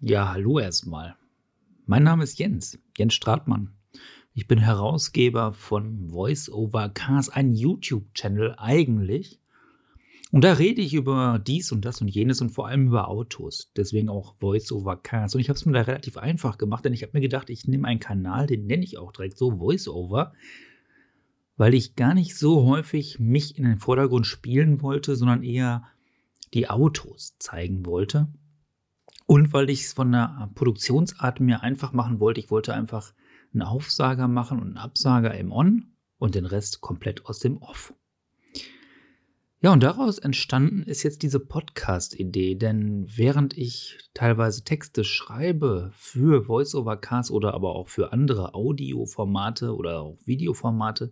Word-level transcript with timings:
Ja, 0.00 0.32
hallo 0.32 0.60
erstmal. 0.60 1.16
Mein 1.86 2.04
Name 2.04 2.22
ist 2.22 2.38
Jens, 2.38 2.78
Jens 2.96 3.14
Stratmann. 3.14 3.72
Ich 4.32 4.46
bin 4.46 4.60
Herausgeber 4.60 5.52
von 5.52 6.10
Voice 6.10 6.48
Over 6.52 6.88
Cars, 6.90 7.28
ein 7.30 7.56
YouTube-Channel 7.56 8.54
eigentlich. 8.58 9.40
Und 10.30 10.44
da 10.44 10.52
rede 10.52 10.82
ich 10.82 10.94
über 10.94 11.42
dies 11.44 11.72
und 11.72 11.84
das 11.84 12.00
und 12.00 12.06
jenes 12.06 12.40
und 12.40 12.50
vor 12.50 12.68
allem 12.68 12.86
über 12.86 13.08
Autos. 13.08 13.72
Deswegen 13.76 14.08
auch 14.08 14.36
Voice 14.36 14.70
Over 14.70 14.98
Cars. 14.98 15.34
Und 15.34 15.40
ich 15.40 15.48
habe 15.48 15.56
es 15.56 15.66
mir 15.66 15.72
da 15.72 15.80
relativ 15.80 16.16
einfach 16.16 16.58
gemacht, 16.58 16.84
denn 16.84 16.92
ich 16.92 17.02
habe 17.02 17.14
mir 17.14 17.20
gedacht, 17.20 17.50
ich 17.50 17.66
nehme 17.66 17.88
einen 17.88 17.98
Kanal, 17.98 18.46
den 18.46 18.66
nenne 18.66 18.84
ich 18.84 18.98
auch 18.98 19.10
direkt 19.10 19.36
so 19.36 19.58
Voice 19.58 19.88
Over, 19.88 20.32
weil 21.56 21.74
ich 21.74 21.96
gar 21.96 22.14
nicht 22.14 22.36
so 22.36 22.64
häufig 22.66 23.18
mich 23.18 23.58
in 23.58 23.64
den 23.64 23.78
Vordergrund 23.78 24.28
spielen 24.28 24.80
wollte, 24.80 25.16
sondern 25.16 25.42
eher 25.42 25.82
die 26.54 26.70
Autos 26.70 27.34
zeigen 27.40 27.84
wollte. 27.84 28.28
Und 29.26 29.52
weil 29.52 29.68
ich 29.70 29.82
es 29.82 29.92
von 29.92 30.12
der 30.12 30.50
Produktionsart 30.54 31.40
mir 31.40 31.62
einfach 31.62 31.92
machen 31.92 32.20
wollte, 32.20 32.40
ich 32.40 32.50
wollte 32.50 32.74
einfach 32.74 33.12
einen 33.52 33.62
Aufsager 33.62 34.28
machen 34.28 34.58
und 34.58 34.68
einen 34.68 34.78
Absager 34.78 35.34
im 35.34 35.52
On 35.52 35.92
und 36.18 36.34
den 36.34 36.46
Rest 36.46 36.80
komplett 36.80 37.26
aus 37.26 37.38
dem 37.38 37.58
Off. 37.58 37.94
Ja, 39.60 39.72
und 39.72 39.82
daraus 39.82 40.20
entstanden 40.20 40.84
ist 40.84 41.02
jetzt 41.02 41.22
diese 41.22 41.40
Podcast-Idee, 41.40 42.54
denn 42.54 43.08
während 43.08 43.58
ich 43.58 43.98
teilweise 44.14 44.62
Texte 44.62 45.02
schreibe 45.02 45.90
für 45.94 46.44
Voice-over-Cast 46.44 47.32
oder 47.32 47.54
aber 47.54 47.74
auch 47.74 47.88
für 47.88 48.12
andere 48.12 48.54
Audioformate 48.54 49.74
oder 49.74 50.00
auch 50.02 50.18
Videoformate, 50.24 51.10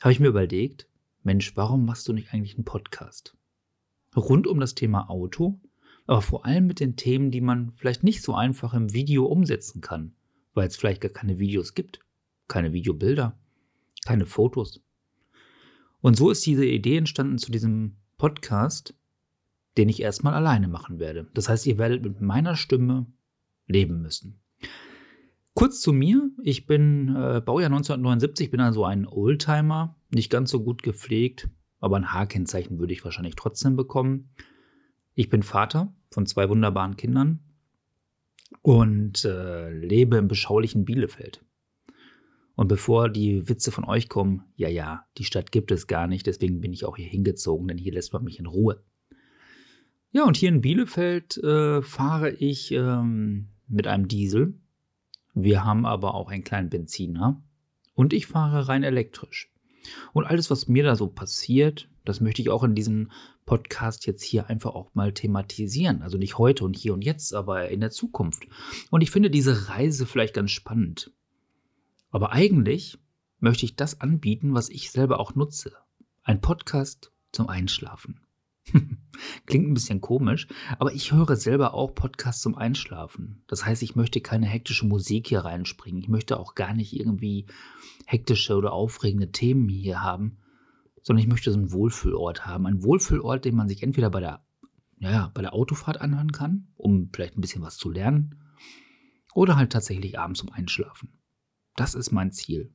habe 0.00 0.12
ich 0.12 0.20
mir 0.20 0.28
überlegt, 0.28 0.88
Mensch, 1.22 1.54
warum 1.54 1.84
machst 1.84 2.08
du 2.08 2.14
nicht 2.14 2.32
eigentlich 2.32 2.54
einen 2.54 2.64
Podcast? 2.64 3.36
Rund 4.16 4.46
um 4.46 4.58
das 4.58 4.74
Thema 4.74 5.10
Auto, 5.10 5.60
aber 6.06 6.22
vor 6.22 6.44
allem 6.44 6.66
mit 6.66 6.80
den 6.80 6.96
Themen, 6.96 7.30
die 7.30 7.40
man 7.40 7.72
vielleicht 7.76 8.04
nicht 8.04 8.22
so 8.22 8.34
einfach 8.34 8.74
im 8.74 8.92
Video 8.92 9.24
umsetzen 9.26 9.80
kann, 9.80 10.14
weil 10.52 10.68
es 10.68 10.76
vielleicht 10.76 11.00
gar 11.00 11.10
keine 11.10 11.38
Videos 11.38 11.74
gibt, 11.74 12.00
keine 12.48 12.72
Videobilder, 12.72 13.38
keine 14.04 14.26
Fotos. 14.26 14.82
Und 16.00 16.16
so 16.16 16.30
ist 16.30 16.44
diese 16.44 16.66
Idee 16.66 16.98
entstanden 16.98 17.38
zu 17.38 17.50
diesem 17.50 17.96
Podcast, 18.18 18.94
den 19.76 19.88
ich 19.88 20.02
erstmal 20.02 20.34
alleine 20.34 20.68
machen 20.68 20.98
werde. 20.98 21.28
Das 21.34 21.48
heißt, 21.48 21.66
ihr 21.66 21.78
werdet 21.78 22.04
mit 22.04 22.20
meiner 22.20 22.56
Stimme 22.56 23.06
leben 23.66 24.02
müssen. 24.02 24.40
Kurz 25.54 25.80
zu 25.80 25.92
mir, 25.92 26.30
ich 26.42 26.66
bin 26.66 27.08
äh, 27.10 27.40
Baujahr 27.40 27.70
1979, 27.70 28.50
bin 28.50 28.60
also 28.60 28.84
ein 28.84 29.06
Oldtimer, 29.06 29.96
nicht 30.10 30.30
ganz 30.30 30.50
so 30.50 30.62
gut 30.62 30.82
gepflegt, 30.82 31.48
aber 31.78 31.96
ein 31.96 32.12
H-Kennzeichen 32.12 32.78
würde 32.78 32.92
ich 32.92 33.04
wahrscheinlich 33.04 33.36
trotzdem 33.36 33.76
bekommen. 33.76 34.30
Ich 35.14 35.28
bin 35.28 35.42
Vater 35.42 35.94
von 36.10 36.26
zwei 36.26 36.48
wunderbaren 36.48 36.96
Kindern 36.96 37.40
und 38.62 39.24
äh, 39.24 39.70
lebe 39.70 40.16
im 40.16 40.28
beschaulichen 40.28 40.84
Bielefeld. 40.84 41.44
Und 42.56 42.68
bevor 42.68 43.08
die 43.08 43.48
Witze 43.48 43.72
von 43.72 43.84
euch 43.84 44.08
kommen, 44.08 44.44
ja, 44.56 44.68
ja, 44.68 45.06
die 45.18 45.24
Stadt 45.24 45.50
gibt 45.50 45.70
es 45.72 45.86
gar 45.86 46.06
nicht, 46.06 46.26
deswegen 46.26 46.60
bin 46.60 46.72
ich 46.72 46.84
auch 46.84 46.96
hier 46.96 47.08
hingezogen, 47.08 47.66
denn 47.68 47.78
hier 47.78 47.92
lässt 47.92 48.12
man 48.12 48.24
mich 48.24 48.38
in 48.38 48.46
Ruhe. 48.46 48.82
Ja, 50.12 50.24
und 50.24 50.36
hier 50.36 50.48
in 50.48 50.60
Bielefeld 50.60 51.36
äh, 51.38 51.82
fahre 51.82 52.30
ich 52.30 52.70
ähm, 52.70 53.48
mit 53.66 53.88
einem 53.88 54.06
Diesel. 54.06 54.54
Wir 55.34 55.64
haben 55.64 55.86
aber 55.86 56.14
auch 56.14 56.30
einen 56.30 56.44
kleinen 56.44 56.70
Benziner. 56.70 57.42
Und 57.94 58.12
ich 58.12 58.26
fahre 58.26 58.68
rein 58.68 58.84
elektrisch. 58.84 59.52
Und 60.12 60.24
alles, 60.24 60.50
was 60.50 60.68
mir 60.68 60.84
da 60.84 60.96
so 60.96 61.08
passiert, 61.08 61.88
das 62.04 62.20
möchte 62.20 62.42
ich 62.42 62.50
auch 62.50 62.64
in 62.64 62.74
diesem 62.74 63.10
Podcast 63.46 64.06
jetzt 64.06 64.22
hier 64.22 64.48
einfach 64.48 64.74
auch 64.74 64.94
mal 64.94 65.12
thematisieren. 65.12 66.02
Also 66.02 66.18
nicht 66.18 66.38
heute 66.38 66.64
und 66.64 66.76
hier 66.76 66.94
und 66.94 67.02
jetzt, 67.02 67.34
aber 67.34 67.68
in 67.68 67.80
der 67.80 67.90
Zukunft. 67.90 68.46
Und 68.90 69.02
ich 69.02 69.10
finde 69.10 69.30
diese 69.30 69.68
Reise 69.68 70.06
vielleicht 70.06 70.34
ganz 70.34 70.50
spannend. 70.50 71.12
Aber 72.10 72.32
eigentlich 72.32 72.98
möchte 73.40 73.66
ich 73.66 73.76
das 73.76 74.00
anbieten, 74.00 74.54
was 74.54 74.68
ich 74.68 74.90
selber 74.90 75.20
auch 75.20 75.34
nutze. 75.34 75.72
Ein 76.22 76.40
Podcast 76.40 77.12
zum 77.32 77.48
Einschlafen. 77.48 78.20
Klingt 79.46 79.68
ein 79.68 79.74
bisschen 79.74 80.00
komisch, 80.00 80.46
aber 80.78 80.92
ich 80.92 81.12
höre 81.12 81.36
selber 81.36 81.74
auch 81.74 81.94
Podcasts 81.94 82.42
zum 82.42 82.56
Einschlafen. 82.56 83.42
Das 83.46 83.64
heißt, 83.64 83.82
ich 83.82 83.96
möchte 83.96 84.20
keine 84.20 84.46
hektische 84.46 84.86
Musik 84.86 85.28
hier 85.28 85.40
reinspringen. 85.40 86.00
Ich 86.00 86.08
möchte 86.08 86.38
auch 86.38 86.54
gar 86.54 86.74
nicht 86.74 86.92
irgendwie 86.94 87.46
hektische 88.06 88.56
oder 88.56 88.72
aufregende 88.72 89.30
Themen 89.30 89.68
hier 89.68 90.02
haben, 90.02 90.38
sondern 91.02 91.22
ich 91.22 91.28
möchte 91.28 91.50
so 91.50 91.58
einen 91.58 91.72
Wohlfühlort 91.72 92.46
haben. 92.46 92.66
Ein 92.66 92.82
Wohlfühlort, 92.82 93.44
den 93.44 93.56
man 93.56 93.68
sich 93.68 93.82
entweder 93.82 94.10
bei 94.10 94.20
der, 94.20 94.44
ja, 94.98 95.30
bei 95.34 95.42
der 95.42 95.54
Autofahrt 95.54 96.00
anhören 96.00 96.32
kann, 96.32 96.68
um 96.76 97.10
vielleicht 97.12 97.36
ein 97.36 97.40
bisschen 97.40 97.62
was 97.62 97.76
zu 97.76 97.90
lernen, 97.90 98.40
oder 99.34 99.56
halt 99.56 99.72
tatsächlich 99.72 100.18
abends 100.18 100.40
zum 100.40 100.50
Einschlafen. 100.50 101.18
Das 101.76 101.94
ist 101.94 102.12
mein 102.12 102.30
Ziel. 102.30 102.74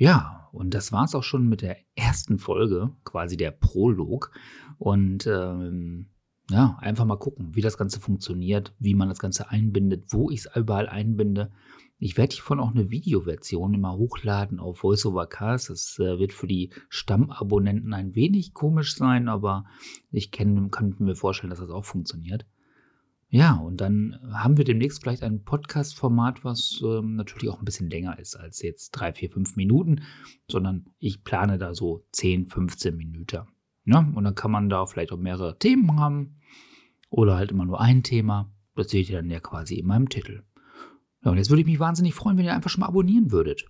Ja, 0.00 0.48
und 0.52 0.72
das 0.72 0.92
war 0.92 1.04
es 1.04 1.14
auch 1.14 1.22
schon 1.22 1.46
mit 1.46 1.60
der 1.60 1.76
ersten 1.94 2.38
Folge, 2.38 2.90
quasi 3.04 3.36
der 3.36 3.50
Prolog. 3.50 4.32
Und 4.78 5.26
ähm, 5.26 6.08
ja, 6.48 6.78
einfach 6.80 7.04
mal 7.04 7.18
gucken, 7.18 7.54
wie 7.54 7.60
das 7.60 7.76
Ganze 7.76 8.00
funktioniert, 8.00 8.74
wie 8.78 8.94
man 8.94 9.10
das 9.10 9.18
Ganze 9.18 9.50
einbindet, 9.50 10.04
wo 10.08 10.30
ich 10.30 10.46
es 10.46 10.56
überall 10.56 10.88
einbinde. 10.88 11.52
Ich 11.98 12.16
werde 12.16 12.34
hiervon 12.34 12.60
auch 12.60 12.70
eine 12.70 12.90
Videoversion 12.90 13.74
immer 13.74 13.94
hochladen 13.94 14.58
auf 14.58 14.82
VoiceOverCast. 14.82 15.68
Das 15.68 15.98
äh, 15.98 16.18
wird 16.18 16.32
für 16.32 16.46
die 16.46 16.70
Stammabonnenten 16.88 17.92
ein 17.92 18.14
wenig 18.14 18.54
komisch 18.54 18.96
sein, 18.96 19.28
aber 19.28 19.66
ich 20.10 20.30
kenn, 20.30 20.70
kann 20.70 20.96
mir 20.98 21.14
vorstellen, 21.14 21.50
dass 21.50 21.60
das 21.60 21.68
auch 21.68 21.84
funktioniert. 21.84 22.46
Ja, 23.32 23.54
und 23.54 23.80
dann 23.80 24.18
haben 24.32 24.56
wir 24.56 24.64
demnächst 24.64 25.00
vielleicht 25.00 25.22
ein 25.22 25.44
Podcast-Format, 25.44 26.44
was 26.44 26.82
ähm, 26.84 27.14
natürlich 27.14 27.48
auch 27.48 27.60
ein 27.60 27.64
bisschen 27.64 27.88
länger 27.88 28.18
ist 28.18 28.34
als 28.34 28.60
jetzt 28.60 28.90
drei, 28.90 29.12
vier, 29.12 29.30
fünf 29.30 29.54
Minuten, 29.54 30.02
sondern 30.48 30.86
ich 30.98 31.22
plane 31.22 31.56
da 31.56 31.72
so 31.72 32.04
10, 32.10 32.46
15 32.48 32.96
Minuten. 32.96 33.42
Ja, 33.84 33.98
und 34.14 34.24
dann 34.24 34.34
kann 34.34 34.50
man 34.50 34.68
da 34.68 34.84
vielleicht 34.84 35.12
auch 35.12 35.16
mehrere 35.16 35.56
Themen 35.58 35.98
haben 35.98 36.40
oder 37.08 37.36
halt 37.36 37.52
immer 37.52 37.64
nur 37.64 37.80
ein 37.80 38.02
Thema. 38.02 38.52
Das 38.74 38.90
seht 38.90 39.08
ihr 39.08 39.18
dann 39.18 39.30
ja 39.30 39.38
quasi 39.38 39.76
in 39.76 39.86
meinem 39.86 40.08
Titel. 40.08 40.42
Ja, 41.24 41.30
und 41.30 41.36
jetzt 41.36 41.50
würde 41.50 41.60
ich 41.60 41.66
mich 41.66 41.78
wahnsinnig 41.78 42.14
freuen, 42.14 42.36
wenn 42.36 42.44
ihr 42.44 42.54
einfach 42.54 42.70
schon 42.70 42.80
mal 42.80 42.88
abonnieren 42.88 43.30
würdet. 43.30 43.64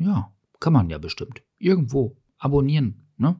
Ja, 0.00 0.32
kann 0.58 0.72
man 0.72 0.90
ja 0.90 0.98
bestimmt. 0.98 1.42
Irgendwo 1.58 2.16
abonnieren. 2.38 3.06
Ne? 3.20 3.36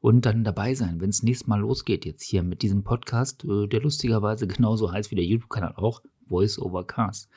Und 0.00 0.24
dann 0.24 0.42
dabei 0.42 0.74
sein, 0.74 1.00
wenn 1.00 1.10
es 1.10 1.22
nächstes 1.22 1.48
Mal 1.48 1.60
losgeht, 1.60 2.06
jetzt 2.06 2.22
hier 2.22 2.42
mit 2.42 2.62
diesem 2.62 2.82
Podcast, 2.82 3.44
äh, 3.44 3.66
der 3.66 3.82
lustigerweise 3.82 4.46
genauso 4.48 4.90
heißt 4.90 5.10
wie 5.10 5.16
der 5.16 5.24
YouTube-Kanal 5.24 5.74
auch, 5.76 6.02
Voice 6.26 6.58
over 6.58 6.86
Cars. 6.86 7.28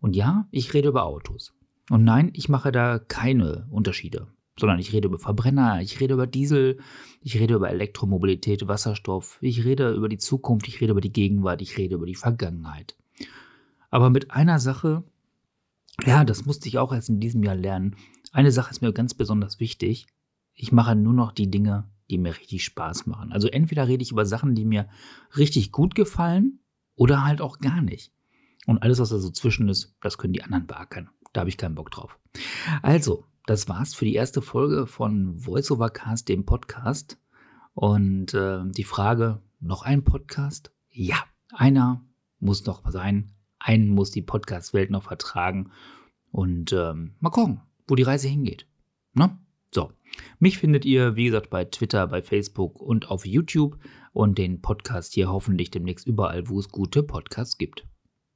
Und 0.00 0.16
ja, 0.16 0.48
ich 0.50 0.74
rede 0.74 0.88
über 0.88 1.04
Autos. 1.04 1.54
Und 1.90 2.04
nein, 2.04 2.30
ich 2.34 2.48
mache 2.48 2.72
da 2.72 2.98
keine 2.98 3.66
Unterschiede, 3.70 4.26
sondern 4.58 4.78
ich 4.78 4.92
rede 4.92 5.08
über 5.08 5.18
Verbrenner, 5.18 5.80
ich 5.80 6.00
rede 6.00 6.14
über 6.14 6.26
Diesel, 6.26 6.80
ich 7.22 7.38
rede 7.38 7.54
über 7.54 7.70
Elektromobilität, 7.70 8.66
Wasserstoff, 8.66 9.38
ich 9.40 9.64
rede 9.64 9.92
über 9.92 10.08
die 10.08 10.18
Zukunft, 10.18 10.68
ich 10.68 10.80
rede 10.80 10.92
über 10.92 11.00
die 11.00 11.12
Gegenwart, 11.12 11.62
ich 11.62 11.78
rede 11.78 11.94
über 11.94 12.06
die 12.06 12.14
Vergangenheit. 12.14 12.96
Aber 13.90 14.10
mit 14.10 14.32
einer 14.32 14.58
Sache, 14.58 15.04
ja, 16.04 16.24
das 16.24 16.44
musste 16.44 16.68
ich 16.68 16.78
auch 16.78 16.92
erst 16.92 17.08
in 17.08 17.20
diesem 17.20 17.42
Jahr 17.42 17.56
lernen. 17.56 17.96
Eine 18.32 18.52
Sache 18.52 18.70
ist 18.70 18.82
mir 18.82 18.92
ganz 18.92 19.14
besonders 19.14 19.60
wichtig 19.60 20.06
ich 20.58 20.72
mache 20.72 20.96
nur 20.96 21.12
noch 21.14 21.30
die 21.30 21.50
Dinge, 21.50 21.88
die 22.10 22.18
mir 22.18 22.36
richtig 22.36 22.64
Spaß 22.64 23.06
machen. 23.06 23.32
Also 23.32 23.46
entweder 23.48 23.86
rede 23.86 24.02
ich 24.02 24.10
über 24.10 24.26
Sachen, 24.26 24.56
die 24.56 24.64
mir 24.64 24.88
richtig 25.36 25.70
gut 25.70 25.94
gefallen 25.94 26.58
oder 26.96 27.24
halt 27.24 27.40
auch 27.40 27.60
gar 27.60 27.80
nicht. 27.80 28.12
Und 28.66 28.82
alles, 28.82 28.98
was 28.98 29.10
da 29.10 29.18
so 29.18 29.30
zwischen 29.30 29.68
ist, 29.68 29.94
das 30.00 30.18
können 30.18 30.32
die 30.32 30.42
anderen 30.42 30.66
beackern. 30.66 31.10
Da 31.32 31.40
habe 31.40 31.48
ich 31.48 31.56
keinen 31.56 31.76
Bock 31.76 31.92
drauf. 31.92 32.18
Also, 32.82 33.24
das 33.46 33.68
war's 33.68 33.94
für 33.94 34.04
die 34.04 34.14
erste 34.14 34.42
Folge 34.42 34.86
von 34.86 35.46
VoiceOverCast, 35.46 36.28
dem 36.28 36.44
Podcast. 36.44 37.18
Und 37.74 38.34
äh, 38.34 38.60
die 38.64 38.84
Frage, 38.84 39.40
noch 39.60 39.82
ein 39.82 40.02
Podcast? 40.02 40.72
Ja, 40.90 41.22
einer 41.52 42.04
muss 42.40 42.66
noch 42.66 42.82
sein. 42.90 43.32
Einen 43.60 43.90
muss 43.90 44.10
die 44.10 44.22
Podcast-Welt 44.22 44.90
noch 44.90 45.04
vertragen. 45.04 45.70
Und 46.32 46.72
ähm, 46.72 47.14
mal 47.20 47.30
gucken, 47.30 47.60
wo 47.86 47.94
die 47.94 48.02
Reise 48.02 48.26
hingeht. 48.26 48.66
Ne? 49.14 49.38
So, 49.70 49.92
mich 50.38 50.58
findet 50.58 50.84
ihr, 50.84 51.16
wie 51.16 51.26
gesagt, 51.26 51.50
bei 51.50 51.64
Twitter, 51.64 52.06
bei 52.06 52.22
Facebook 52.22 52.80
und 52.80 53.10
auf 53.10 53.26
YouTube 53.26 53.78
und 54.12 54.38
den 54.38 54.60
Podcast 54.60 55.14
hier 55.14 55.30
hoffentlich 55.30 55.70
demnächst 55.70 56.06
überall, 56.06 56.48
wo 56.48 56.58
es 56.58 56.70
gute 56.70 57.02
Podcasts 57.02 57.58
gibt. 57.58 57.86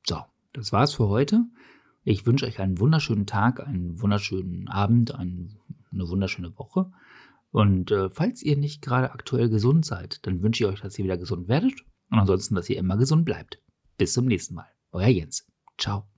So, 0.06 0.18
das 0.52 0.72
war's 0.72 0.94
für 0.94 1.08
heute. 1.08 1.44
Ich 2.04 2.26
wünsche 2.26 2.46
euch 2.46 2.60
einen 2.60 2.78
wunderschönen 2.78 3.26
Tag, 3.26 3.60
einen 3.60 4.00
wunderschönen 4.00 4.68
Abend, 4.68 5.14
ein, 5.14 5.58
eine 5.92 6.08
wunderschöne 6.08 6.58
Woche. 6.58 6.90
Und 7.50 7.90
äh, 7.90 8.08
falls 8.10 8.42
ihr 8.42 8.56
nicht 8.56 8.82
gerade 8.82 9.12
aktuell 9.12 9.48
gesund 9.48 9.84
seid, 9.84 10.26
dann 10.26 10.42
wünsche 10.42 10.64
ich 10.64 10.70
euch, 10.70 10.80
dass 10.80 10.98
ihr 10.98 11.04
wieder 11.04 11.18
gesund 11.18 11.48
werdet 11.48 11.74
und 12.10 12.18
ansonsten, 12.18 12.54
dass 12.54 12.68
ihr 12.70 12.78
immer 12.78 12.96
gesund 12.96 13.24
bleibt. 13.24 13.60
Bis 13.98 14.14
zum 14.14 14.26
nächsten 14.26 14.54
Mal. 14.54 14.68
Euer 14.90 15.08
Jens. 15.08 15.46
Ciao. 15.78 16.08